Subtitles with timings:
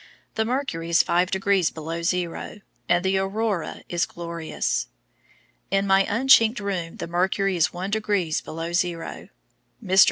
[0.33, 4.87] The mercury is 5 degrees below zero, and the aurora is glorious.
[5.69, 9.29] In my unchinked room the mercury is 1 degrees below zero.
[9.85, 9.99] Mr.